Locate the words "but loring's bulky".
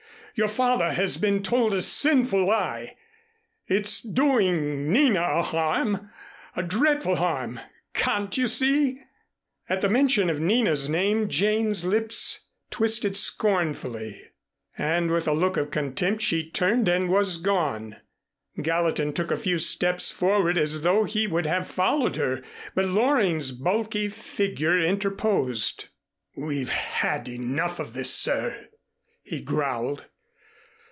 22.73-24.07